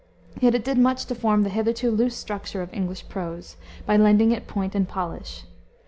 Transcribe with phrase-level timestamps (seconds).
[0.39, 3.55] Yet it did much to form the hitherto loose structure of English prose,
[3.85, 5.43] by lending it point and polish.